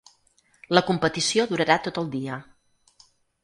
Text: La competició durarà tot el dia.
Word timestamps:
La 0.75 0.83
competició 0.87 1.47
durarà 1.53 1.77
tot 1.89 2.03
el 2.05 2.11
dia. 2.19 2.41